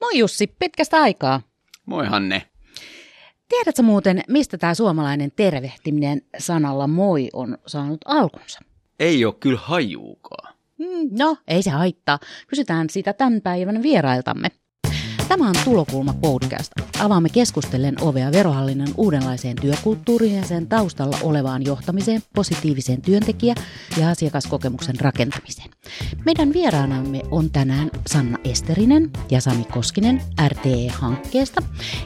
[0.00, 1.42] Moi Jussi, pitkästä aikaa.
[1.86, 2.42] Moi Hanne.
[3.48, 8.60] Tiedätkö muuten, mistä tämä suomalainen tervehtiminen sanalla moi on saanut alkunsa?
[8.98, 10.54] Ei ole kyllä hajuukaan.
[10.78, 12.18] Mm, no, ei se haittaa.
[12.46, 14.48] Kysytään sitä tämän päivän vierailtamme.
[15.28, 16.72] Tämä on Tulokulma podcast.
[17.00, 23.54] Avaamme keskustellen ovea verohallinnon uudenlaiseen työkulttuuriin ja sen taustalla olevaan johtamiseen, positiiviseen työntekijä-
[24.00, 25.70] ja asiakaskokemuksen rakentamiseen.
[26.24, 31.62] Meidän vieraanamme on tänään Sanna Esterinen ja Sami Koskinen RTE-hankkeesta,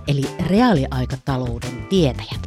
[0.09, 2.41] eli reaaliaikatalouden tietäjät.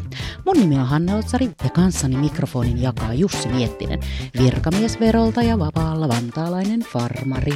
[0.46, 3.99] Mun nimi on Hanne Otsari ja kanssani mikrofonin jakaa Jussi Miettinen,
[4.38, 7.54] virkamiesverolta ja vapaalla vantaalainen farmari.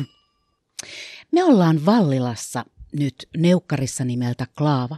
[1.32, 4.96] Me ollaan Vallilassa nyt neukkarissa nimeltä Klaava.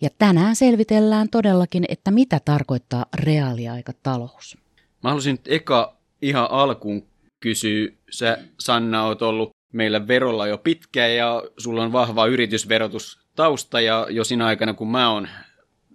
[0.00, 4.58] Ja tänään selvitellään todellakin, että mitä tarkoittaa reaaliaikatalous.
[5.02, 7.06] Mä haluaisin nyt eka ihan alkuun
[7.40, 14.06] kysyä, sä Sanna oot ollut meillä verolla jo pitkään ja sulla on vahva yritysverotustausta ja
[14.10, 15.28] jo siinä aikana kun mä oon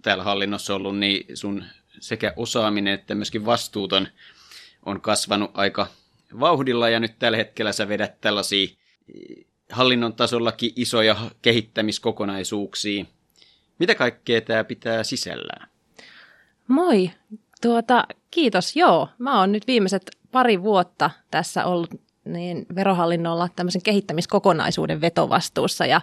[0.02, 1.64] täällä hallinnossa ollut, niin sun
[2.00, 4.08] sekä osaaminen että myöskin vastuuton
[4.86, 5.86] on kasvanut aika
[6.40, 8.68] vauhdilla ja nyt tällä hetkellä sä vedät tällaisia
[9.72, 13.04] hallinnon tasollakin isoja kehittämiskokonaisuuksia.
[13.78, 15.68] Mitä kaikkea tämä pitää sisällään?
[16.68, 17.10] Moi,
[17.62, 18.76] tuota, kiitos.
[18.76, 21.90] Joo, mä oon nyt viimeiset pari vuotta tässä ollut
[22.24, 26.00] niin verohallinnolla tämmöisen kehittämiskokonaisuuden vetovastuussa ja,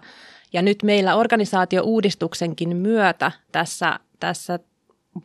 [0.54, 4.60] ja nyt meillä organisaatiouudistuksenkin myötä tässä, tässä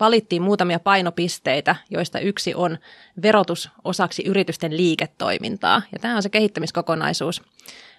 [0.01, 2.79] valittiin muutamia painopisteitä, joista yksi on
[3.23, 5.83] verotus osaksi yritysten liiketoimintaa.
[5.93, 7.43] Ja tämä on se kehittämiskokonaisuus,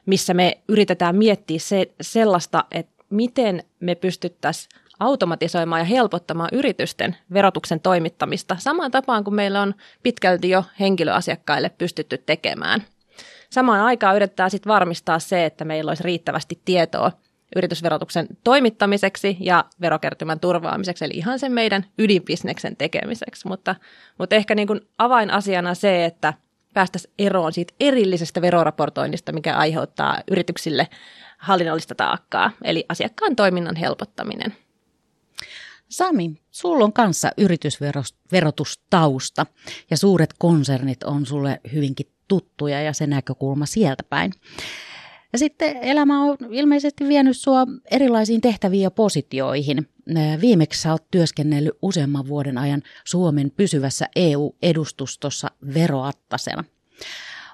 [0.05, 4.69] missä me yritetään miettiä se, sellaista, että miten me pystyttäisiin
[4.99, 12.17] automatisoimaan ja helpottamaan yritysten verotuksen toimittamista samaan tapaan kuin meillä on pitkälti jo henkilöasiakkaille pystytty
[12.17, 12.83] tekemään.
[13.49, 17.11] Samaan aikaan yritetään sitten varmistaa se, että meillä olisi riittävästi tietoa
[17.55, 23.47] yritysverotuksen toimittamiseksi ja verokertymän turvaamiseksi, eli ihan sen meidän ydinbisneksen tekemiseksi.
[23.47, 23.75] Mutta,
[24.17, 26.33] mutta ehkä niin kuin avainasiana se, että
[26.73, 30.87] päästäisiin eroon siitä erillisestä veroraportoinnista, mikä aiheuttaa yrityksille
[31.37, 34.55] hallinnollista taakkaa, eli asiakkaan toiminnan helpottaminen.
[35.89, 39.45] Sami, sulla on kanssa yritysverotustausta
[39.91, 44.31] ja suuret konsernit on sulle hyvinkin tuttuja ja se näkökulma sieltä päin.
[45.35, 49.89] Ja sitten elämä on ilmeisesti vienyt sua erilaisiin tehtäviin ja positioihin.
[50.41, 56.63] Viimeksi sä oot työskennellyt useamman vuoden ajan Suomen pysyvässä EU-edustustossa veroattasena.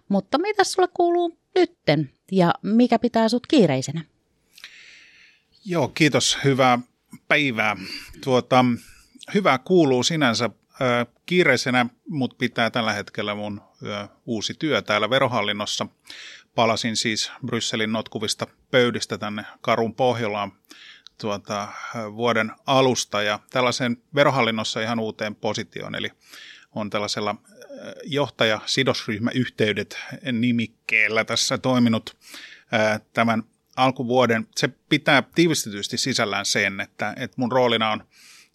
[0.10, 4.02] Mutta mitä sulle kuuluu nytten ja mikä pitää sut kiireisenä?
[5.66, 6.38] Joo, kiitos.
[6.44, 6.80] Hyvää
[7.28, 7.78] päivää.
[8.24, 8.66] Tuota,
[9.34, 10.50] hyvää kuuluu sinänsä.
[11.26, 13.62] Kiireisenä mut pitää tällä hetkellä mun
[14.26, 15.88] uusi työ täällä verohallinnossa
[16.56, 20.52] palasin siis Brysselin notkuvista pöydistä tänne Karun Pohjolaan
[21.22, 21.68] tuota,
[22.16, 26.10] vuoden alusta ja tällaisen verohallinnossa ihan uuteen positioon, eli
[26.76, 30.00] on tällaisella äh, johtaja-sidosryhmäyhteydet
[30.32, 32.18] nimikkeellä tässä toiminut
[32.74, 33.44] äh, tämän
[33.76, 34.48] alkuvuoden.
[34.56, 38.04] Se pitää tiivistetysti sisällään sen, että, että mun roolina on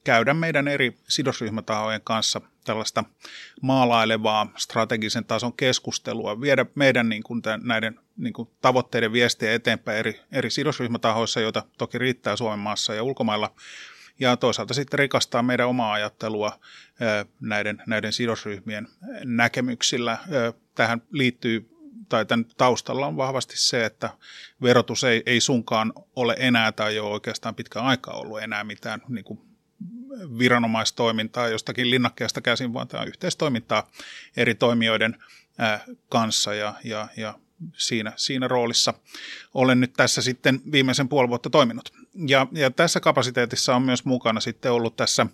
[0.05, 3.05] käydä meidän eri sidosryhmätahojen kanssa tällaista
[3.63, 9.99] maalailevaa strategisen tason keskustelua, viedä meidän niin kuin tämän, näiden niin kuin tavoitteiden viestiä eteenpäin
[9.99, 13.55] eri, eri sidosryhmätahoissa, joita toki riittää Suomen maassa ja ulkomailla,
[14.21, 16.61] ja toisaalta sitten rikastaa meidän omaa ajattelua
[17.41, 18.89] näiden, näiden sidosryhmien
[19.25, 20.19] näkemyksillä.
[20.75, 21.71] Tähän liittyy
[22.09, 24.11] tai tämän taustalla on vahvasti se, että
[24.63, 29.03] verotus ei, ei sunkaan ole enää tai ei ole oikeastaan pitkään aikaa ollut enää mitään
[29.09, 29.41] niin kuin
[30.39, 33.91] viranomaistoimintaa jostakin linnakkeesta käsin, vaan tämä on yhteistoimintaa
[34.37, 35.25] eri toimijoiden
[36.09, 37.35] kanssa ja, ja, ja
[37.77, 38.95] siinä, siinä roolissa
[39.55, 41.93] olen nyt tässä sitten viimeisen puoli vuotta toiminut.
[42.29, 45.27] Ja, ja tässä kapasiteetissa on myös mukana sitten ollut tässä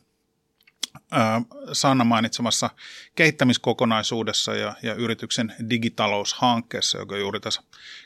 [1.73, 2.71] Sanna mainitsemassa
[3.15, 7.63] kehittämiskokonaisuudessa ja, ja yrityksen digitaloushankkeessa, joka juuri tässä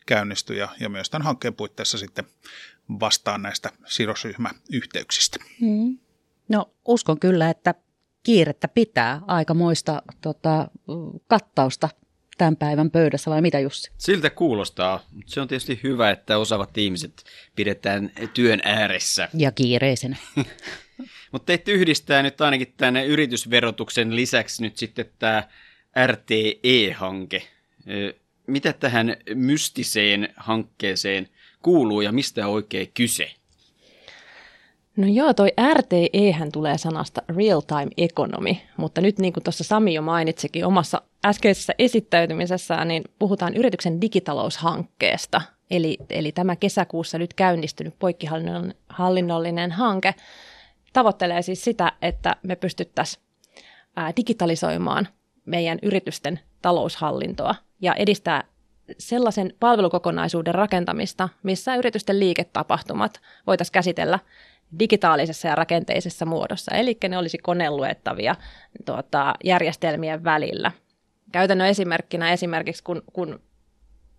[0.06, 2.24] käynnistyi ja, ja myös tämän hankkeen puitteissa sitten
[3.00, 5.38] vastaan näistä sidosryhmäyhteyksistä.
[5.60, 5.98] Mm.
[6.48, 7.74] No uskon kyllä, että
[8.22, 10.68] kiirettä pitää aikamoista tota,
[11.26, 11.88] kattausta
[12.38, 13.90] tämän päivän pöydässä, vai mitä Jussi?
[13.98, 17.24] Siltä kuulostaa, mutta se on tietysti hyvä, että osaavat ihmiset
[17.56, 19.28] pidetään työn ääressä.
[19.34, 20.16] Ja kiireisenä.
[21.32, 25.48] mutta teitä yhdistää nyt ainakin tänne yritysverotuksen lisäksi nyt sitten tämä
[26.06, 27.42] RTE-hanke.
[28.46, 31.28] Mitä tähän mystiseen hankkeeseen
[31.62, 33.30] kuuluu ja mistä on oikein kyse?
[34.96, 39.94] No joo, toi RTE tulee sanasta Real Time Economy, mutta nyt niin kuin tuossa Sami
[39.94, 45.42] jo mainitsikin omassa äskeisessä esittäytymisessään, niin puhutaan yrityksen digitaloushankkeesta.
[45.70, 50.14] Eli, eli tämä kesäkuussa nyt käynnistynyt poikkihallinnollinen hanke
[50.92, 53.22] tavoittelee siis sitä, että me pystyttäisiin
[54.16, 55.08] digitalisoimaan
[55.44, 58.44] meidän yritysten taloushallintoa ja edistää
[58.98, 64.18] sellaisen palvelukokonaisuuden rakentamista, missä yritysten liiketapahtumat voitaisiin käsitellä
[64.78, 68.36] digitaalisessa ja rakenteisessa muodossa, eli ne olisi koneluettavia
[68.84, 70.72] tuota, järjestelmien välillä.
[71.32, 73.40] Käytännön esimerkkinä esimerkiksi, kun, kun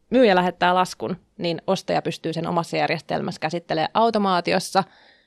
[0.09, 4.83] myyjä lähettää laskun, niin ostaja pystyy sen omassa järjestelmässä käsittelemään automaatiossa.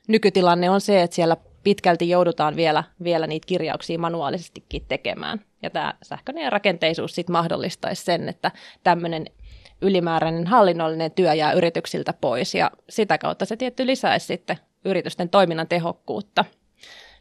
[0.08, 5.40] Nykytilanne on se, että siellä pitkälti joudutaan vielä, vielä niitä kirjauksia manuaalisestikin tekemään.
[5.62, 8.50] Ja tämä sähköinen rakenteisuus sitten mahdollistaisi sen, että
[8.84, 9.26] tämmöinen
[9.82, 15.68] ylimääräinen hallinnollinen työ jää yrityksiltä pois ja sitä kautta se tietty lisäisi sitten yritysten toiminnan
[15.68, 16.44] tehokkuutta,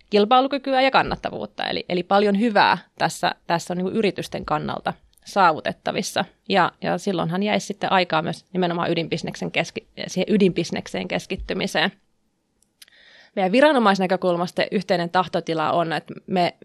[0.09, 1.63] kilpailukykyä ja kannattavuutta.
[1.63, 4.93] Eli, eli paljon hyvää tässä, tässä on niin yritysten kannalta
[5.25, 6.25] saavutettavissa.
[6.49, 11.91] Ja, ja silloinhan jäisi sitten aikaa myös nimenomaan ydinbisneksen keski, siihen ydinbisnekseen keskittymiseen.
[13.35, 16.57] Meidän viranomaisnäkökulmasta yhteinen tahtotila on, että me,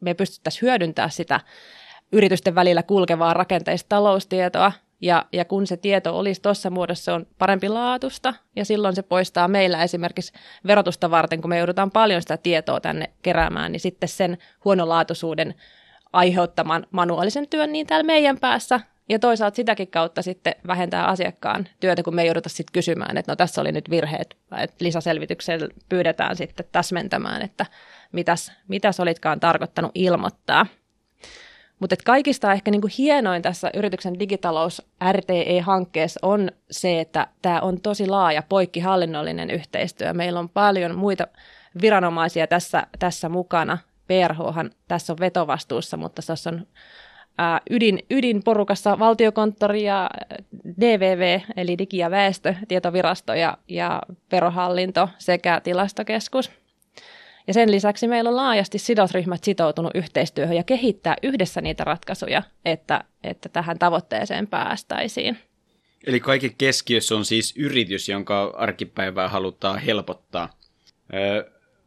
[0.00, 1.40] me pystyttäisiin hyödyntämään sitä
[2.12, 7.68] yritysten välillä kulkevaa rakenteista taloustietoa ja, ja kun se tieto olisi tuossa muodossa, on parempi
[7.68, 8.34] laatusta.
[8.56, 10.32] Ja silloin se poistaa meillä esimerkiksi
[10.66, 15.54] verotusta varten, kun me joudutaan paljon sitä tietoa tänne keräämään, niin sitten sen huonolaatuisuuden
[16.12, 18.80] aiheuttaman manuaalisen työn niin täällä meidän päässä.
[19.08, 23.32] Ja toisaalta sitäkin kautta sitten vähentää asiakkaan työtä, kun me ei jouduta sitten kysymään, että
[23.32, 27.66] no tässä oli nyt virheet, että lisäselvityksellä pyydetään sitten täsmentämään, että
[28.12, 30.66] mitäs, mitäs olitkaan tarkoittanut ilmoittaa.
[31.80, 34.82] Mutta kaikista ehkä niinku hienoin tässä yrityksen digitalous
[35.12, 40.12] RTE-hankkeessa on se, että tämä on tosi laaja poikkihallinnollinen yhteistyö.
[40.12, 41.26] Meillä on paljon muita
[41.80, 43.78] viranomaisia tässä, tässä mukana.
[44.06, 44.38] PRH
[44.88, 46.66] tässä on vetovastuussa, mutta tässä on
[47.38, 50.10] ää, ydin, ydinporukassa valtiokonttori ja
[50.80, 54.02] DVV, eli Digi- ja väestötietovirasto ja, ja
[54.32, 56.50] verohallinto sekä tilastokeskus.
[57.48, 63.04] Ja sen lisäksi meillä on laajasti sidosryhmät sitoutunut yhteistyöhön ja kehittää yhdessä niitä ratkaisuja, että,
[63.24, 65.38] että tähän tavoitteeseen päästäisiin.
[66.06, 70.58] Eli kaiken keskiössä on siis yritys, jonka arkipäivää halutaan helpottaa.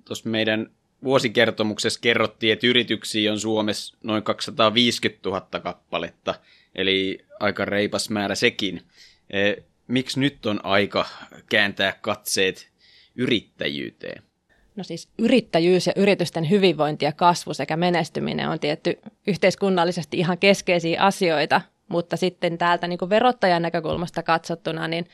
[0.06, 0.72] Tuossa meidän
[1.04, 6.36] vuosikertomuksessa kerrottiin, että yrityksiä on Suomessa noin 250 000 kappaletta,
[6.76, 8.82] eli aika reipas määrä sekin.
[9.88, 11.06] Miksi nyt on aika
[11.50, 12.72] kääntää katseet
[13.16, 14.31] yrittäjyyteen?
[14.76, 21.02] No siis yrittäjyys ja yritysten hyvinvointi ja kasvu sekä menestyminen on tietty yhteiskunnallisesti ihan keskeisiä
[21.02, 25.06] asioita, mutta sitten täältä niin verottajan näkökulmasta katsottuna, niin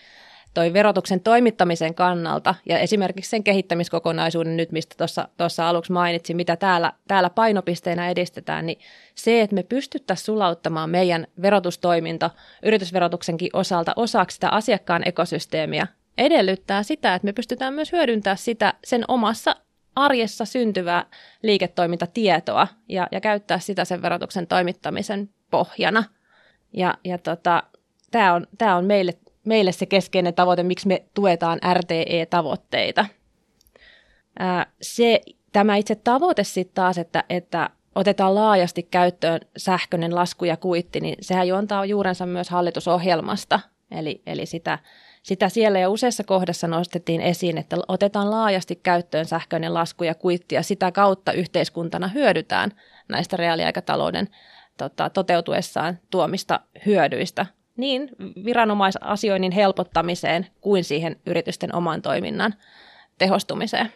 [0.54, 5.06] toi verotuksen toimittamisen kannalta ja esimerkiksi sen kehittämiskokonaisuuden nyt, mistä
[5.38, 8.80] tuossa aluksi mainitsin, mitä täällä, täällä painopisteenä edistetään, niin
[9.15, 12.30] se, että me pystyttäisiin sulauttamaan meidän verotustoiminta
[12.63, 19.05] yritysverotuksenkin osalta osaksi sitä asiakkaan ekosysteemiä, edellyttää sitä, että me pystytään myös hyödyntämään sitä sen
[19.07, 19.55] omassa
[19.95, 21.05] arjessa syntyvää
[21.43, 26.03] liiketoimintatietoa ja, ja käyttää sitä sen verotuksen toimittamisen pohjana.
[26.73, 27.63] Ja, ja tota,
[28.11, 29.13] tämä on, tää on meille,
[29.45, 33.05] meille se keskeinen tavoite, miksi me tuetaan RTE-tavoitteita.
[34.39, 35.21] Ää, se,
[35.53, 41.15] tämä itse tavoite sitten taas, että, että otetaan laajasti käyttöön sähköinen lasku ja kuitti, niin
[41.21, 43.59] sehän juontaa juurensa myös hallitusohjelmasta.
[43.91, 44.79] Eli, eli sitä
[45.27, 50.56] sitä siellä jo useassa kohdassa nostettiin esiin, että otetaan laajasti käyttöön sähköinen lasku ja kuitti
[50.56, 52.71] ja sitä kautta yhteiskuntana hyödytään
[53.09, 54.28] näistä reaaliaikatalouden
[54.78, 57.45] tota, toteutuessaan tuomista hyödyistä
[57.78, 58.09] niin
[58.45, 62.54] viranomaisasioinnin helpottamiseen kuin siihen yritysten oman toiminnan
[63.18, 63.94] tehostumiseen.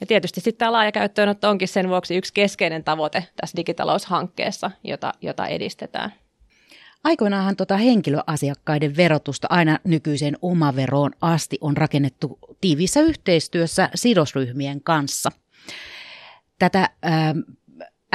[0.00, 5.12] Ja tietysti sitten tämä laaja käyttöönotto onkin sen vuoksi yksi keskeinen tavoite tässä digitaloushankkeessa, jota,
[5.20, 6.12] jota edistetään.
[7.04, 15.30] Aikoinaanhan tuota henkilöasiakkaiden verotusta aina nykyiseen omaveroon asti on rakennettu tiiviissä yhteistyössä sidosryhmien kanssa.
[16.58, 17.34] Tätä äh,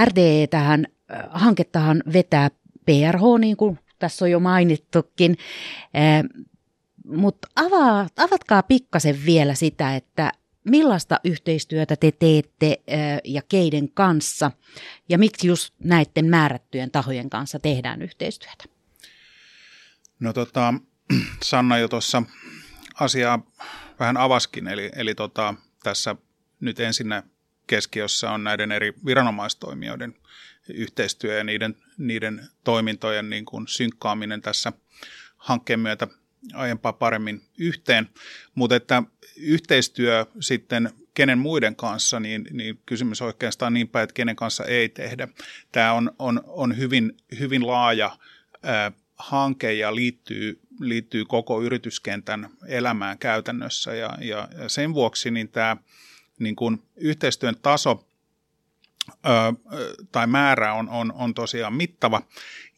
[0.06, 2.50] RDE tähän äh, hankettahan vetää
[2.86, 5.38] PRH, niin kuin tässä on jo mainittukin.
[5.96, 6.48] Äh,
[7.08, 7.48] mutta
[8.17, 10.32] avatkaa pikkasen vielä sitä, että
[10.63, 14.51] millaista yhteistyötä te teette äh, ja keiden kanssa
[15.10, 18.76] ja miksi just näiden määrättyjen tahojen kanssa tehdään yhteistyötä?
[20.19, 20.74] No tota,
[21.43, 22.24] Sanna jo tuossa
[22.93, 23.45] asiaa
[24.00, 26.15] vähän avaskin, eli, eli tota, tässä
[26.59, 27.24] nyt ensinnä
[27.67, 30.15] keskiössä on näiden eri viranomaistoimijoiden
[30.69, 34.74] yhteistyö ja niiden, niiden toimintojen niin kuin synkkaaminen tässä
[35.38, 36.07] hankkeen myötä
[36.53, 38.09] aiempaa paremmin yhteen,
[38.55, 39.03] mutta että
[39.38, 44.89] yhteistyö sitten kenen muiden kanssa, niin, niin kysymys oikeastaan niin päin, että kenen kanssa ei
[44.89, 45.27] tehdä.
[45.71, 48.17] Tämä on, on, on hyvin, hyvin laaja
[48.63, 55.50] ää, hanke ja liittyy, liittyy koko yrityskentän elämään käytännössä ja, ja, ja sen vuoksi niin
[55.50, 55.77] tämä
[56.39, 58.07] niin kuin yhteistyön taso
[59.09, 59.29] ö,
[60.12, 62.21] tai määrä on, on, on tosiaan mittava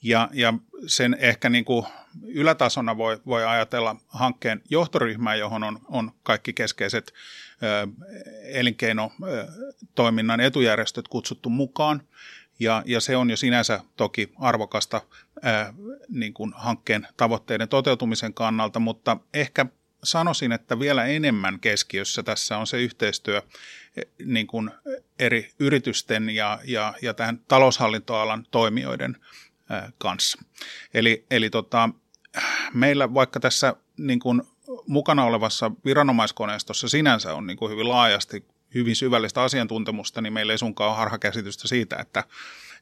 [0.03, 0.53] ja, ja
[0.88, 1.86] sen ehkä niin kuin
[2.24, 7.13] ylätasona voi, voi ajatella hankkeen johtoryhmää, johon on, on kaikki keskeiset
[7.63, 7.88] ö,
[8.43, 12.01] elinkeinotoiminnan etujärjestöt kutsuttu mukaan.
[12.60, 15.01] Ja, ja se on jo sinänsä toki arvokasta
[15.42, 15.74] ää,
[16.10, 19.66] niin kuin hankkeen tavoitteiden toteutumisen kannalta, mutta ehkä
[20.04, 23.42] sanoisin, että vielä enemmän keskiössä tässä on se yhteistyö
[24.25, 24.72] niin kuin
[25.20, 29.18] eri yritysten ja, ja, ja tähän taloushallintoalan toimijoiden
[29.70, 30.42] ää, kanssa.
[30.94, 31.89] Eli, eli tota,
[32.74, 34.42] meillä vaikka tässä niin kuin
[34.88, 40.58] mukana olevassa viranomaiskoneistossa sinänsä on niin kuin hyvin laajasti hyvin syvällistä asiantuntemusta, niin meillä ei
[40.58, 42.24] sunkaan ole harhakäsitystä siitä, että,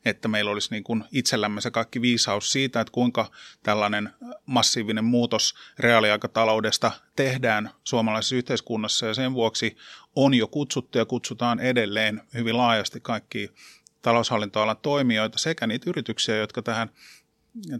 [0.05, 3.31] että meillä olisi niin kuin itsellämme se kaikki viisaus siitä, että kuinka
[3.63, 4.09] tällainen
[4.45, 9.05] massiivinen muutos reaaliaikataloudesta tehdään suomalaisessa yhteiskunnassa.
[9.05, 9.77] Ja sen vuoksi
[10.15, 13.49] on jo kutsuttu ja kutsutaan edelleen hyvin laajasti kaikki
[14.01, 16.89] taloushallintoalan toimijoita sekä niitä yrityksiä, jotka tähän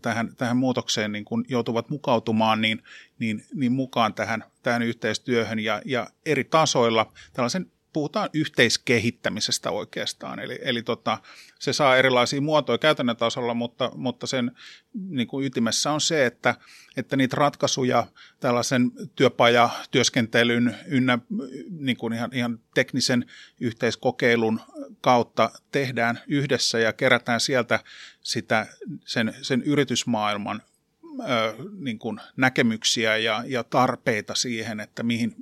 [0.02, 2.84] tähän, tähän muutokseen niin kun joutuvat mukautumaan, niin,
[3.20, 10.39] niin, niin mukaan tähän, tähän yhteistyöhön ja, ja eri tasoilla tällaisen puhutaan yhteiskehittämisestä oikeastaan.
[10.39, 11.17] Eli, eli tota,
[11.60, 14.51] se saa erilaisia muotoja käytännön tasolla, mutta, mutta sen
[14.94, 16.56] niin kuin ytimessä on se, että,
[16.98, 18.08] että niitä ratkaisuja
[18.39, 21.20] tällaisen työpajatyöskentelyn ynnä
[21.70, 23.25] niin kuin ihan, ihan teknisen
[23.60, 24.60] yhteiskokeilun
[25.01, 27.79] kautta tehdään yhdessä ja kerätään sieltä
[28.22, 28.67] sitä,
[29.06, 30.62] sen, sen yritysmaailman
[31.78, 35.36] niin kuin näkemyksiä ja, ja tarpeita siihen, että mihin,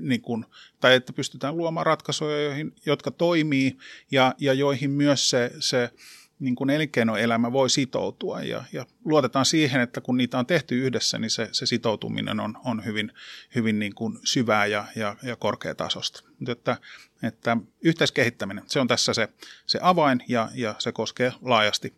[0.00, 0.44] niin kuin,
[0.80, 3.78] tai että pystytään luomaan ratkaisuja, joihin, jotka toimii
[4.10, 5.90] ja, ja joihin myös se, se
[6.38, 11.18] niin kuin elinkeinoelämä voi sitoutua ja, ja luotetaan siihen, että kun niitä on tehty yhdessä,
[11.18, 13.12] niin se, se sitoutuminen on, on hyvin,
[13.54, 16.22] hyvin niin kuin syvää ja, ja, ja korkeatasosta.
[16.38, 16.76] Mutta että,
[17.22, 19.28] että yhteiskehittäminen, se on tässä se,
[19.66, 21.94] se avain ja, ja se koskee laajasti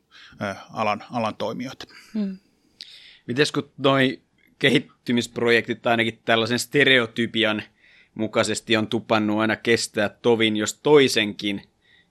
[0.73, 1.87] alan, alan toimijoita.
[2.15, 2.39] Hmm.
[3.31, 4.21] Mites kun noi
[4.59, 7.63] kehittymisprojektit ainakin tällaisen stereotypian
[8.15, 11.63] mukaisesti on tupannut aina kestää tovin jos toisenkin.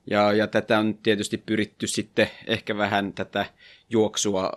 [0.10, 3.46] Ja, ja tätä on tietysti pyritty sitten ehkä vähän tätä
[3.90, 4.52] juoksua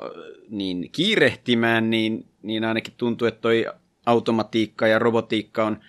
[0.48, 3.66] niin kiirehtimään, niin, niin ainakin tuntuu, että toi
[4.06, 5.80] automatiikka ja robotiikka on,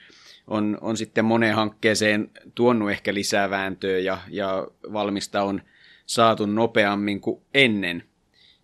[0.47, 5.61] on, on sitten moneen hankkeeseen tuonut ehkä lisää vääntöä ja, ja valmista on
[6.05, 8.03] saatu nopeammin kuin ennen.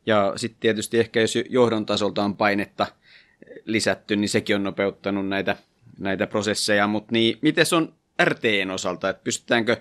[0.10, 2.88] Ja sitten tietysti ehkä jos johdon tasolta on painetta
[3.66, 5.56] lisätty, niin sekin on nopeuttanut näitä,
[6.00, 6.88] näitä prosesseja.
[6.88, 9.78] Mutta niin, miten se on RTn osalta, että pystytäänkö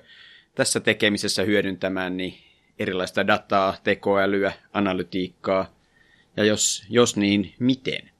[0.54, 2.34] tässä tekemisessä hyödyntämään niin
[2.78, 5.74] erilaista dataa, tekoälyä, analytiikkaa,
[6.36, 8.10] ja jos, jos niin, miten?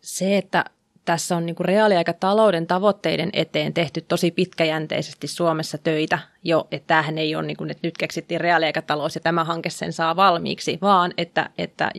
[0.00, 0.64] Se, että
[1.06, 7.18] tässä on niin kuin reaaliaikatalouden tavoitteiden eteen tehty tosi pitkäjänteisesti Suomessa töitä jo, että tämähän
[7.18, 11.12] ei ole niin kuin, että nyt keksittiin reaaliaikatalous ja tämä hanke sen saa valmiiksi, vaan
[11.18, 11.90] että, että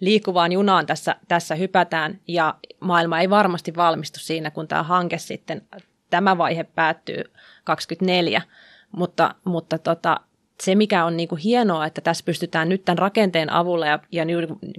[0.00, 5.62] liikkuvaan junaan tässä, tässä hypätään ja maailma ei varmasti valmistu siinä, kun tämä hanke sitten,
[6.10, 7.24] tämä vaihe päättyy
[7.64, 8.42] 24,
[8.92, 10.20] mutta, mutta tota,
[10.62, 14.24] se mikä on niin kuin hienoa, että tässä pystytään nyt tämän rakenteen avulla ja, ja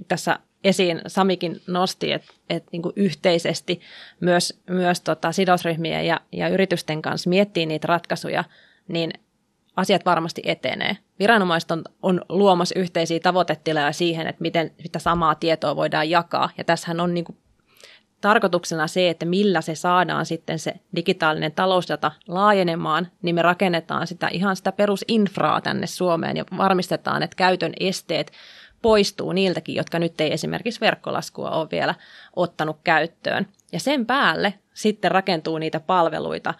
[0.08, 3.80] tässä esiin Samikin nosti, että, että niin yhteisesti
[4.20, 8.44] myös, myös tota sidosryhmien ja, ja yritysten kanssa miettii niitä ratkaisuja,
[8.88, 9.12] niin
[9.76, 10.96] asiat varmasti etenee.
[11.18, 16.50] Viranomaiset on, on luomassa yhteisiä tavoitetiloja siihen, että miten sitä samaa tietoa voidaan jakaa.
[16.58, 17.38] Ja tässähän on niin kuin
[18.20, 24.28] tarkoituksena se, että millä se saadaan sitten se digitaalinen talousdata laajenemaan, niin me rakennetaan sitä
[24.28, 28.32] ihan sitä perusinfraa tänne Suomeen ja varmistetaan, että käytön esteet
[28.86, 31.94] poistuu niiltäkin, jotka nyt ei esimerkiksi verkkolaskua ole vielä
[32.36, 33.46] ottanut käyttöön.
[33.72, 36.54] Ja sen päälle sitten rakentuu niitä palveluita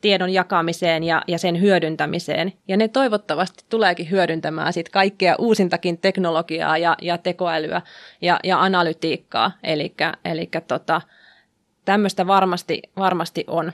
[0.00, 2.52] tiedon jakamiseen ja, ja sen hyödyntämiseen.
[2.68, 7.82] Ja ne toivottavasti tuleekin hyödyntämään sit kaikkea uusintakin teknologiaa ja, ja tekoälyä
[8.22, 9.52] ja, ja analytiikkaa.
[9.62, 9.94] Eli
[10.68, 11.00] tota,
[11.84, 13.72] tämmöistä varmasti, varmasti on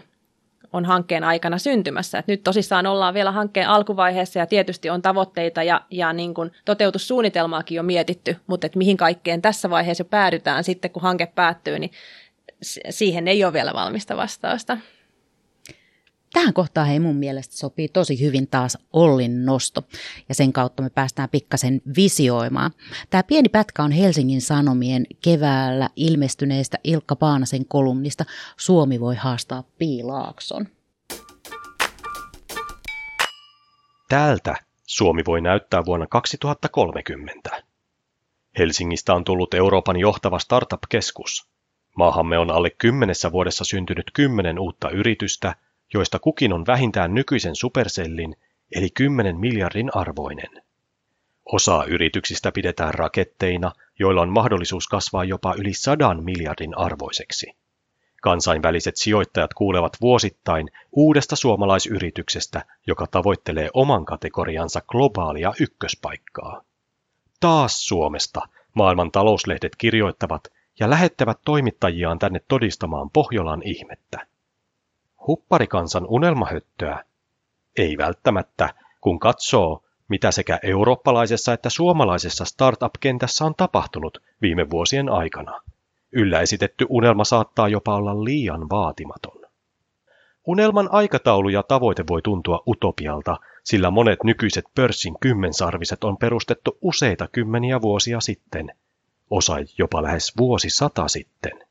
[0.72, 2.18] on hankkeen aikana syntymässä.
[2.18, 6.52] Et nyt tosissaan ollaan vielä hankkeen alkuvaiheessa ja tietysti on tavoitteita ja, ja niin kuin
[6.64, 11.78] toteutussuunnitelmaakin jo mietitty, mutta et mihin kaikkeen tässä vaiheessa jo päädytään sitten, kun hanke päättyy,
[11.78, 11.90] niin
[12.90, 14.78] siihen ei ole vielä valmista vastausta.
[16.32, 19.82] Tähän kohtaan hei mun mielestä sopii tosi hyvin taas Ollin nosto
[20.28, 22.70] ja sen kautta me päästään pikkasen visioimaan.
[23.10, 28.24] Tämä pieni pätkä on Helsingin Sanomien keväällä ilmestyneestä Ilkka Paanasen kolumnista
[28.56, 30.66] Suomi voi haastaa Piilaakson.
[34.08, 34.54] Täältä
[34.86, 37.50] Suomi voi näyttää vuonna 2030.
[38.58, 41.48] Helsingistä on tullut Euroopan johtava startup-keskus.
[41.96, 45.56] Maahamme on alle kymmenessä vuodessa syntynyt kymmenen uutta yritystä,
[45.94, 48.36] joista kukin on vähintään nykyisen Supercellin
[48.72, 50.62] eli 10 miljardin arvoinen.
[51.52, 57.46] Osaa yrityksistä pidetään raketteina, joilla on mahdollisuus kasvaa jopa yli sadan miljardin arvoiseksi.
[58.22, 66.62] Kansainväliset sijoittajat kuulevat vuosittain uudesta suomalaisyrityksestä, joka tavoittelee oman kategoriansa globaalia ykköspaikkaa.
[67.40, 68.40] Taas Suomesta
[68.74, 70.48] maailman talouslehdet kirjoittavat
[70.80, 74.26] ja lähettävät toimittajiaan tänne todistamaan Pohjolan ihmettä.
[75.26, 77.04] Hupparikansan unelmahöttöä?
[77.78, 85.60] Ei välttämättä, kun katsoo, mitä sekä eurooppalaisessa että suomalaisessa startup-kentässä on tapahtunut viime vuosien aikana.
[86.12, 89.46] Yllä esitetty unelma saattaa jopa olla liian vaatimaton.
[90.46, 97.28] Unelman aikataulu ja tavoite voi tuntua utopialta, sillä monet nykyiset pörssin kymmensarviset on perustettu useita
[97.32, 98.72] kymmeniä vuosia sitten,
[99.30, 101.65] osa jopa lähes vuosi sata sitten.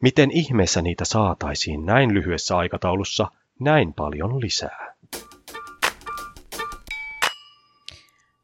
[0.00, 3.26] Miten ihmeessä niitä saataisiin näin lyhyessä aikataulussa
[3.58, 4.94] näin paljon lisää?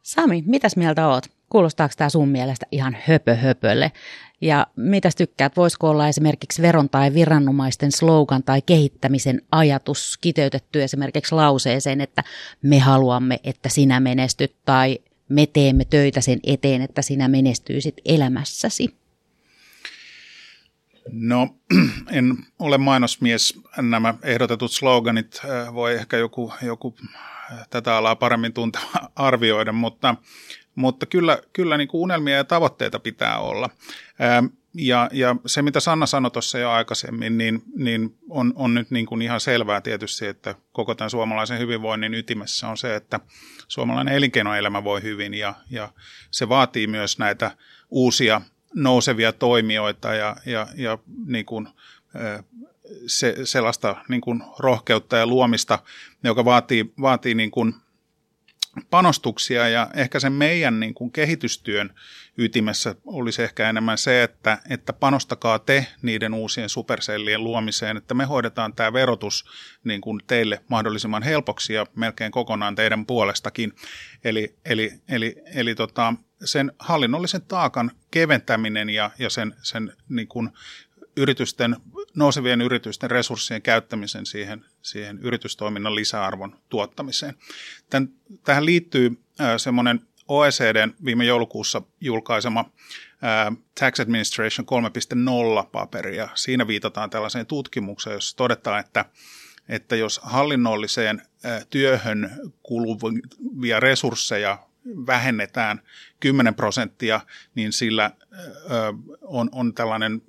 [0.02, 1.24] Sami, mitäs mieltä oot?
[1.50, 3.92] Kuulostaako tämä sun mielestä ihan höpö höpölle?
[4.40, 11.34] Ja mitäs tykkäät, voisiko olla esimerkiksi veron tai viranomaisten slogan tai kehittämisen ajatus kiteytetty esimerkiksi
[11.34, 12.22] lauseeseen, että
[12.62, 14.98] me haluamme, että sinä menestyt tai
[15.28, 19.05] me teemme töitä sen eteen, että sinä menestyisit elämässäsi?
[21.12, 21.48] No,
[22.10, 23.60] en ole mainosmies.
[23.76, 26.94] Nämä ehdotetut sloganit äh, voi ehkä joku, joku
[27.52, 30.14] äh, tätä alaa paremmin tunteva arvioida, mutta
[30.76, 33.70] mutta kyllä, kyllä niin kuin unelmia ja tavoitteita pitää olla.
[34.74, 39.06] Ja, ja se, mitä Sanna sanoi tuossa jo aikaisemmin, niin, niin on, on nyt niin
[39.06, 43.20] kuin ihan selvää tietysti, että koko tämän suomalaisen hyvinvoinnin ytimessä on se, että
[43.68, 45.88] suomalainen elinkeinoelämä voi hyvin ja, ja
[46.30, 47.50] se vaatii myös näitä
[47.90, 48.40] uusia
[48.76, 51.68] nousevia toimijoita ja, ja, ja niin kuin,
[53.06, 55.78] se, sellaista niin kuin rohkeutta ja luomista,
[56.22, 57.74] joka vaatii, vaatii niin kuin–
[58.90, 61.94] panostuksia ja ehkä sen meidän niin kuin kehitystyön
[62.38, 68.24] ytimessä olisi ehkä enemmän se, että, että panostakaa te niiden uusien supersellien luomiseen, että me
[68.24, 69.44] hoidetaan tämä verotus
[69.84, 73.72] niin kuin teille mahdollisimman helpoksi ja melkein kokonaan teidän puolestakin.
[74.24, 80.50] Eli, eli, eli, eli tota, sen hallinnollisen taakan keventäminen ja, ja sen, sen niin kuin
[81.16, 81.76] yritysten,
[82.14, 87.34] nousevien yritysten resurssien käyttämisen siihen, siihen yritystoiminnan lisäarvon tuottamiseen.
[87.90, 88.08] Tän,
[88.44, 89.22] tähän liittyy
[89.56, 98.36] semmoinen OECDn viime joulukuussa julkaisema äh, Tax Administration 3.0-paperi, ja siinä viitataan tällaiseen tutkimukseen, jossa
[98.36, 99.04] todetaan, että,
[99.68, 101.22] että jos hallinnolliseen
[101.70, 102.30] työhön
[102.62, 104.58] kuluvia resursseja
[105.06, 105.80] vähennetään
[106.20, 107.20] 10 prosenttia,
[107.54, 108.10] niin sillä
[109.22, 110.22] on, on tällainen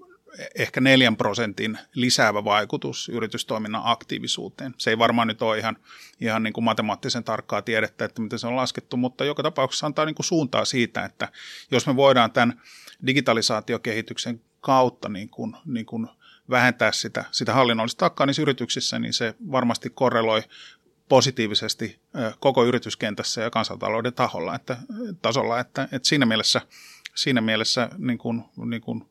[0.55, 4.73] ehkä neljän prosentin lisäävä vaikutus yritystoiminnan aktiivisuuteen.
[4.77, 5.77] Se ei varmaan nyt ole ihan,
[6.21, 10.05] ihan niin kuin matemaattisen tarkkaa tiedettä, että miten se on laskettu, mutta joka tapauksessa antaa
[10.05, 11.27] niin kuin suuntaa siitä, että
[11.71, 12.61] jos me voidaan tämän
[13.07, 16.07] digitalisaatiokehityksen kautta niin kuin, niin kuin
[16.49, 20.43] vähentää sitä, sitä hallinnollista takkaa niissä yrityksissä, niin se varmasti korreloi
[21.09, 21.99] positiivisesti
[22.39, 24.77] koko yrityskentässä ja kansantalouden taholla, että,
[25.21, 26.61] tasolla, että, että siinä mielessä,
[27.15, 29.05] siinä mielessä niin kuin, niin kuin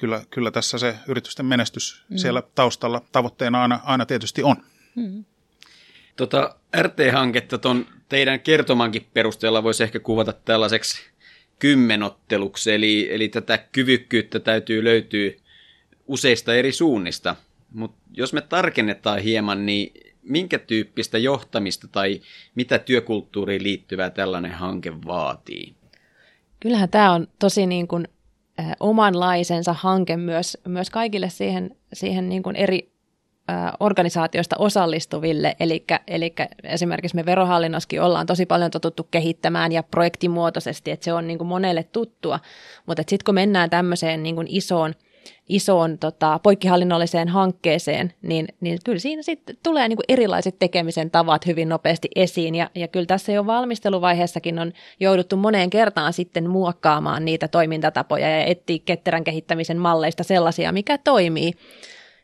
[0.00, 2.16] kyllä, kyllä tässä se yritysten menestys mm.
[2.16, 4.56] siellä taustalla tavoitteena aina, aina tietysti on.
[4.94, 5.24] Mm.
[6.16, 11.02] Tota, RT-hanketta tuon teidän kertomankin perusteella voisi ehkä kuvata tällaiseksi
[11.58, 15.30] kymmenotteluksi, eli, eli tätä kyvykkyyttä täytyy löytyä
[16.06, 17.36] useista eri suunnista.
[17.72, 22.20] Mutta jos me tarkennetaan hieman, niin minkä tyyppistä johtamista tai
[22.54, 25.74] mitä työkulttuuriin liittyvää tällainen hanke vaatii?
[26.60, 28.08] Kyllähän tämä on tosi niin kuin
[28.80, 32.90] omanlaisensa hanke myös, myös kaikille siihen, siihen niin kuin eri
[33.80, 41.04] organisaatioista osallistuville, eli, eli esimerkiksi me verohallinnoskin ollaan tosi paljon totuttu kehittämään ja projektimuotoisesti, että
[41.04, 42.40] se on niin kuin monelle tuttua,
[42.86, 44.94] mutta sitten kun mennään tämmöiseen niin kuin isoon–
[45.48, 51.46] isoon tota, poikkihallinnolliseen hankkeeseen, niin, niin kyllä siinä sitten tulee niin kuin erilaiset tekemisen tavat
[51.46, 52.54] hyvin nopeasti esiin.
[52.54, 58.44] Ja, ja kyllä tässä jo valmisteluvaiheessakin on jouduttu moneen kertaan sitten muokkaamaan niitä toimintatapoja ja
[58.44, 61.52] etsiä ketterän kehittämisen malleista sellaisia, mikä toimii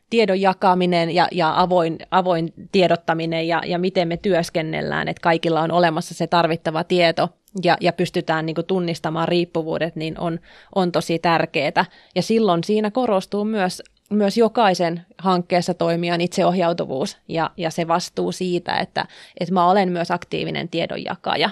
[0.09, 5.71] tiedon jakaminen ja, ja avoin, avoin tiedottaminen ja, ja miten me työskennellään, että kaikilla on
[5.71, 7.29] olemassa se tarvittava tieto
[7.63, 10.39] ja, ja pystytään niin kuin tunnistamaan riippuvuudet, niin on,
[10.75, 11.85] on tosi tärkeää.
[12.15, 18.75] Ja silloin siinä korostuu myös, myös jokaisen hankkeessa toimijan itseohjautuvuus ja, ja se vastuu siitä,
[18.75, 19.05] että,
[19.39, 21.49] että mä olen myös aktiivinen tiedonjakaja.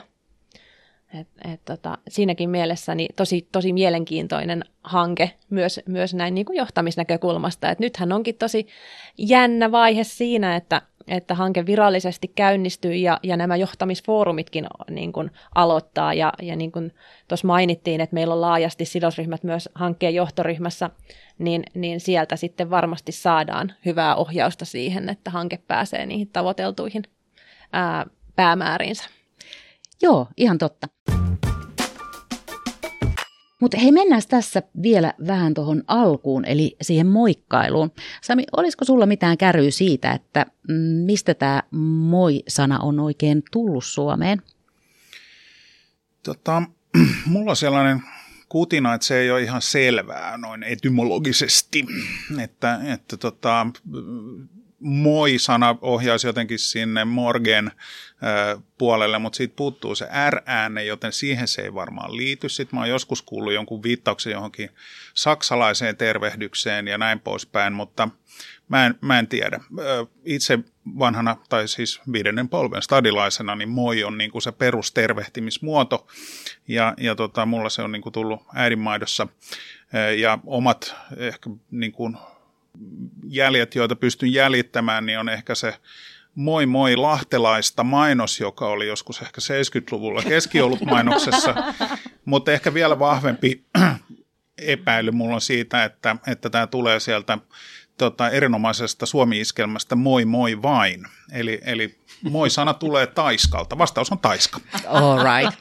[1.20, 6.58] Et, et tota, siinäkin mielessä niin tosi, tosi mielenkiintoinen hanke myös, myös näin niin kuin
[6.58, 7.70] johtamisnäkökulmasta.
[7.70, 8.68] Et nythän onkin tosi
[9.18, 16.14] jännä vaihe siinä, että, että hanke virallisesti käynnistyy ja, ja nämä johtamisfoorumitkin niin kuin aloittaa.
[16.14, 16.94] Ja, ja niin kuin
[17.28, 20.90] tuossa mainittiin, että meillä on laajasti sidosryhmät myös hankkeen johtoryhmässä,
[21.38, 27.04] niin, niin sieltä sitten varmasti saadaan hyvää ohjausta siihen, että hanke pääsee niihin tavoiteltuihin
[27.74, 29.04] ää, päämääriinsä.
[30.02, 30.88] Joo, ihan totta.
[33.66, 37.92] Mutta hei, mennään tässä vielä vähän tuohon alkuun, eli siihen moikkailuun.
[38.22, 40.76] Sami, olisiko sulla mitään käryä siitä, että mm,
[41.06, 41.64] mistä tämä
[42.10, 44.42] moi-sana on oikein tullut Suomeen?
[46.24, 46.64] Tota,
[47.26, 48.02] mulla on sellainen
[48.50, 51.86] kutina, että se ei ole ihan selvää noin etymologisesti,
[52.44, 53.68] että, että tota,
[54.88, 57.72] moi-sana ohjaisi jotenkin sinne morgen
[58.78, 62.50] puolelle, mutta siitä puuttuu se R-ääne, joten siihen se ei varmaan liity.
[62.50, 64.70] Sitten mä oon joskus kuullut jonkun viittauksen johonkin
[65.14, 68.10] saksalaiseen tervehdykseen ja näin poispäin, mutta
[68.68, 69.60] mä en, mä en tiedä.
[70.26, 70.60] Itse
[71.00, 76.08] vanhana, tai siis viidennen polven stadilaisena, niin moi on niin kuin se perustervehtimismuoto,
[76.68, 79.28] ja, ja tota, mulla se on niin kuin tullut äidinmaidossa,
[80.18, 82.18] ja omat ehkä niin kuin
[83.28, 85.74] jäljet, joita pystyn jäljittämään, niin on ehkä se
[86.36, 91.56] Moi moi lahtelaista mainos, joka oli joskus ehkä 70-luvulla keskiolutmainoksessa,
[92.26, 93.66] mutta ehkä vielä vahvempi
[94.58, 97.38] epäily mulla on siitä, että, että tämä tulee sieltä
[97.98, 101.06] tota, erinomaisesta suomi-iskelmästä moi moi vain.
[101.32, 103.78] Eli, eli moi-sana tulee taiskalta.
[103.78, 104.60] Vastaus on taiska.
[104.88, 105.60] All right.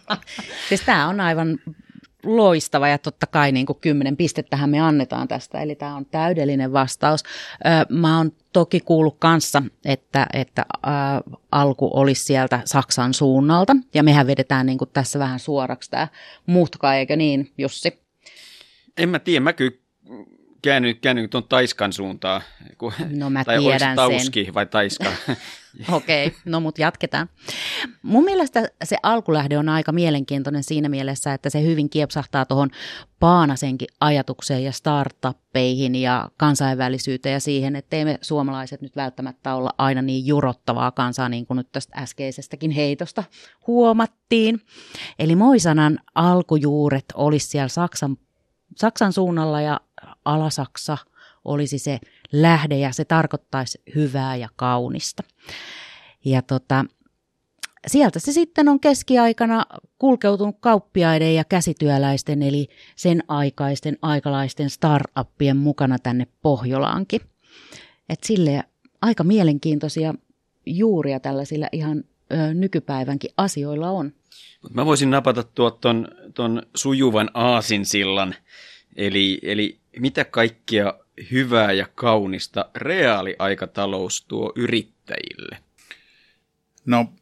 [0.68, 1.58] Siis tämä on aivan
[2.24, 6.72] loistava ja totta kai niin kuin kymmenen pistettähän me annetaan tästä, eli tämä on täydellinen
[6.72, 7.22] vastaus.
[7.88, 10.66] Mä oon toki kuullut kanssa, että, että
[11.52, 16.08] alku olisi sieltä Saksan suunnalta, ja mehän vedetään niin kuin tässä vähän suoraksi tämä
[16.46, 17.98] mutka, eikö niin, Jussi?
[18.96, 19.76] En mä tiedä, mä kyllä
[20.64, 22.42] käänny, käänny tuon Taiskan suuntaan.
[23.16, 24.54] No mä tai tiedän tauski sen.
[24.54, 25.12] vai Taiska?
[25.92, 27.28] Okei, okay, no mutta jatketaan.
[28.02, 32.70] Mun mielestä se alkulähde on aika mielenkiintoinen siinä mielessä, että se hyvin kiepsahtaa tuohon
[33.20, 39.70] Paanasenkin ajatukseen ja startuppeihin ja kansainvälisyyteen ja siihen, että ei me suomalaiset nyt välttämättä olla
[39.78, 43.24] aina niin jurottavaa kansaa, niin kuin nyt tästä äskeisestäkin heitosta
[43.66, 44.60] huomattiin.
[45.18, 48.16] Eli Moisanan alkujuuret olisi siellä Saksan,
[48.76, 49.80] Saksan suunnalla ja
[50.24, 50.98] Alasaksa
[51.44, 51.98] olisi se
[52.32, 55.22] lähde ja se tarkoittaisi hyvää ja kaunista.
[56.24, 56.84] Ja tota,
[57.86, 59.66] sieltä se sitten on keskiaikana
[59.98, 67.20] kulkeutunut kauppiaiden ja käsityöläisten eli sen aikaisten aikalaisten startuppien mukana tänne Pohjolaankin.
[68.08, 68.64] Et sille
[69.02, 70.14] aika mielenkiintoisia
[70.66, 74.12] juuria tällaisilla ihan ö, nykypäivänkin asioilla on.
[74.70, 78.34] Mä voisin napata tuon ton sujuvan aasinsillan,
[78.96, 80.94] eli, eli mitä kaikkia
[81.30, 85.58] hyvää ja kaunista reaaliaikatalous tuo yrittäjille?
[86.86, 87.12] No,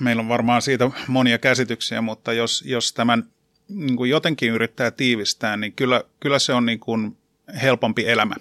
[0.00, 3.24] meillä on varmaan siitä monia käsityksiä, mutta jos, jos tämän
[3.68, 7.16] niin kuin jotenkin yrittää tiivistää, niin kyllä, kyllä se on niin kuin
[7.62, 8.34] helpompi elämä.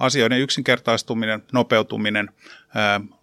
[0.00, 2.30] Asioiden yksinkertaistuminen, nopeutuminen,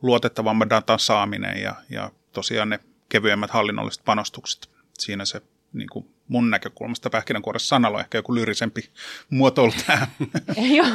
[0.01, 4.69] luotettavamman datan saaminen ja, ja tosiaan ne kevyemmät hallinnolliset panostukset.
[4.99, 5.41] Siinä se
[5.73, 8.81] niin kuin mun näkökulmasta pähkinänkuoressa sanalla on ehkä joku lyrisempi
[9.29, 10.07] muotoilu tähän.
[10.77, 10.87] Joo,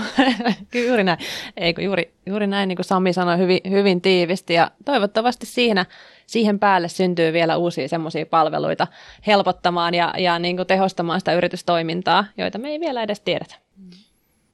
[0.71, 1.19] kyllä juuri näin.
[1.57, 5.87] Eikö, juuri, juuri näin, niin kuin Sami sanoi hyvin, hyvin tiivisti ja toivottavasti siinä,
[6.27, 8.87] siihen päälle syntyy vielä uusia semmoisia palveluita
[9.27, 13.55] helpottamaan ja, ja niin kuin tehostamaan sitä yritystoimintaa, joita me ei vielä edes tiedetä.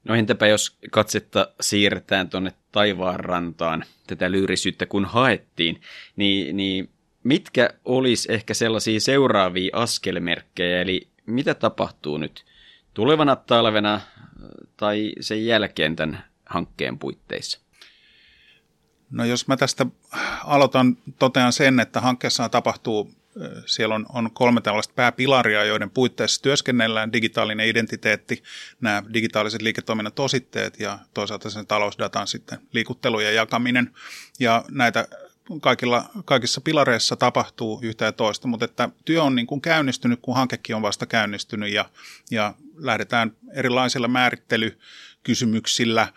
[0.03, 5.81] No entäpä jos katsetta siirretään tuonne taivaanrantaan tätä lyyrisyyttä kun haettiin,
[6.15, 6.89] niin, niin
[7.23, 12.45] mitkä olisi ehkä sellaisia seuraavia askelmerkkejä, eli mitä tapahtuu nyt
[12.93, 14.01] tulevana talvena äh,
[14.77, 17.59] tai sen jälkeen tämän hankkeen puitteissa?
[19.11, 19.85] No jos mä tästä
[20.43, 26.41] aloitan, totean sen, että hankkeessa tapahtuu, äh, siellä on, on kolme tällaista pääpilaria, joiden puitteissa
[26.41, 28.43] työskennellään, digitaalinen identiteetti,
[28.81, 33.91] nämä digitaaliset liiketoiminnan tositteet ja toisaalta sen talousdatan sitten liikuttelu ja jakaminen.
[34.39, 35.07] Ja näitä
[35.61, 40.35] kaikilla, kaikissa pilareissa tapahtuu yhtä ja toista, mutta että työ on niin kuin käynnistynyt, kun
[40.35, 41.85] hankekin on vasta käynnistynyt ja,
[42.31, 46.07] ja lähdetään erilaisilla määrittelykysymyksillä,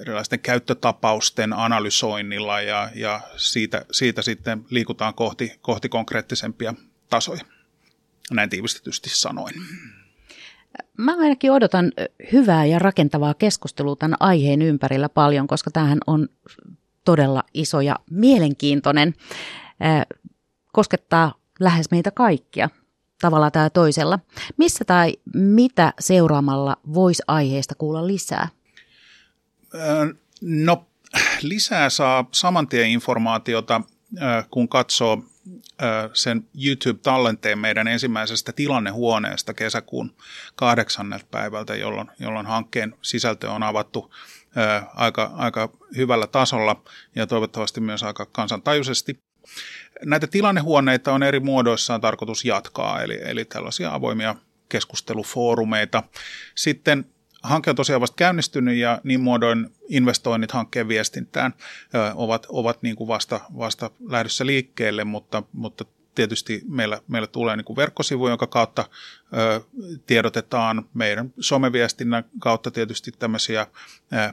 [0.00, 6.74] erilaisten käyttötapausten analysoinnilla ja, ja siitä, siitä sitten liikutaan kohti, kohti konkreettisempia
[7.10, 7.42] tasoja.
[8.30, 9.54] Näin tiivistetysti sanoin.
[10.96, 11.92] Mä ainakin odotan
[12.32, 16.28] hyvää ja rakentavaa keskustelua tämän aiheen ympärillä paljon, koska tämähän on
[17.04, 19.14] todella iso ja mielenkiintoinen.
[20.72, 22.70] Koskettaa lähes meitä kaikkia
[23.20, 24.18] tavalla tai toisella.
[24.56, 28.48] Missä tai mitä seuraamalla voisi aiheesta kuulla lisää?
[30.40, 30.86] No
[31.42, 33.80] lisää saa saman tien informaatiota,
[34.50, 35.24] kun katsoo
[36.12, 40.14] sen YouTube-tallenteen meidän ensimmäisestä tilannehuoneesta kesäkuun
[40.54, 44.14] kahdeksannelta päivältä, jolloin, jolloin hankkeen sisältö on avattu
[44.94, 46.82] aika, aika hyvällä tasolla
[47.14, 49.18] ja toivottavasti myös aika kansantajuisesti.
[50.04, 54.34] Näitä tilannehuoneita on eri muodoissaan tarkoitus jatkaa, eli, eli tällaisia avoimia
[54.68, 56.02] keskustelufoorumeita.
[56.54, 57.04] Sitten
[57.42, 61.54] hanke on tosiaan vasta käynnistynyt ja niin muodoin investoinnit hankkeen viestintään
[62.14, 65.84] ovat, ovat niin kuin vasta, vasta lähdössä liikkeelle, mutta, mutta
[66.20, 68.84] tietysti meillä, meillä tulee niin kuin verkkosivu, jonka kautta
[69.36, 69.60] ö,
[70.06, 73.66] tiedotetaan meidän someviestinnän kautta tietysti tämmöisiä ö,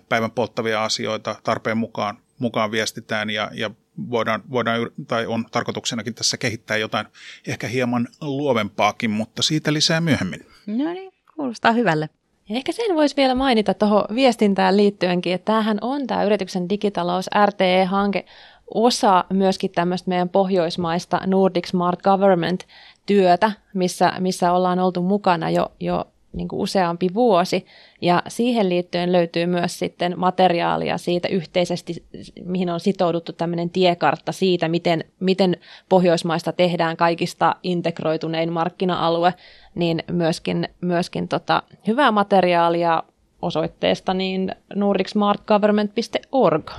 [0.10, 3.71] päivän polttavia asioita tarpeen mukaan, mukaan viestitään ja, ja
[4.10, 7.08] voidaan, voidaan, tai on tarkoituksenakin tässä kehittää jotain
[7.47, 10.45] ehkä hieman luovempaakin, mutta siitä lisää myöhemmin.
[10.65, 12.10] No niin, kuulostaa hyvälle.
[12.50, 17.30] Ja ehkä sen voisi vielä mainita tuohon viestintään liittyenkin, että tämähän on tämä yrityksen digitalous
[17.45, 18.26] RTE-hanke
[18.74, 22.64] osa myöskin tämmöistä meidän pohjoismaista Nordic Smart Government
[23.06, 27.66] työtä, missä, missä ollaan oltu mukana jo, jo niin kuin useampi vuosi.
[28.02, 32.06] Ja siihen liittyen löytyy myös sitten materiaalia siitä yhteisesti,
[32.46, 35.58] mihin on sitouduttu tämmöinen tiekartta siitä, miten, miten
[35.90, 39.34] Pohjoismaista tehdään kaikista integroitunein markkina-alue,
[39.76, 43.04] niin myöskin, myöskin tota, hyvää materiaalia
[43.42, 46.72] osoitteesta niin nordicsmartgovernment.org.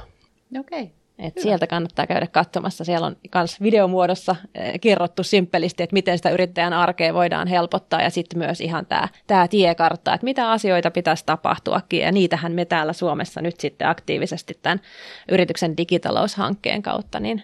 [0.58, 0.82] Okei.
[0.82, 0.97] Okay.
[1.18, 2.84] Et sieltä kannattaa käydä katsomassa.
[2.84, 8.10] Siellä on myös videomuodossa eh, kerrottu simppelisti, että miten sitä yrittäjän arkea voidaan helpottaa ja
[8.10, 12.92] sitten myös ihan tämä tää tiekartta, että mitä asioita pitäisi tapahtuakin ja niitähän me täällä
[12.92, 14.80] Suomessa nyt sitten aktiivisesti tämän
[15.28, 17.42] yrityksen digitaloushankkeen kautta niin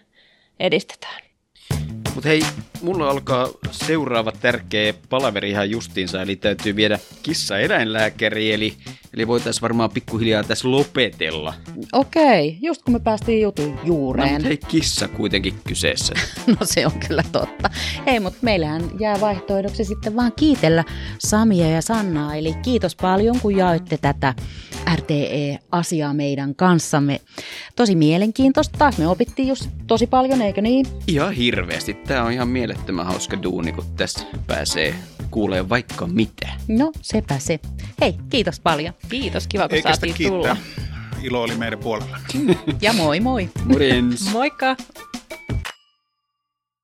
[0.61, 1.34] edistetään.
[2.15, 2.43] Mutta hei,
[2.83, 8.75] mulla alkaa seuraava tärkeä palaveri ihan justiinsa, eli täytyy viedä kissa eläinlääkäri, eli,
[9.15, 11.55] eli voitaisiin varmaan pikkuhiljaa tässä lopetella.
[11.93, 14.43] Okei, just kun me päästiin jutun juureen.
[14.43, 16.15] No, hei, kissa kuitenkin kyseessä.
[16.47, 17.71] no se on kyllä totta.
[18.07, 20.85] Hei, mutta meillähän jää vaihtoehdoksi sitten vaan kiitellä
[21.19, 24.35] Samia ja Sannaa, eli kiitos paljon kun jaoitte tätä
[24.97, 27.21] RTE-asiaa meidän kanssamme.
[27.77, 28.79] Tosi mielenkiintoista.
[28.79, 30.87] Taas me opittiin just tosi paljon, eikö niin?
[31.07, 31.95] Ihan hirveästi.
[32.07, 34.95] Tämä on ihan mielettömän hauska duuni, kun tässä pääsee
[35.31, 36.49] kuulee vaikka mitä.
[36.69, 37.61] No, sepä se.
[38.01, 38.95] Hei, kiitos paljon.
[39.09, 40.57] Kiitos, kiva kun Eikä saatiin tulla.
[41.23, 42.19] Ilo oli meidän puolella.
[42.81, 43.49] ja moi moi.
[43.65, 44.33] Morjens.
[44.33, 44.77] Moikka.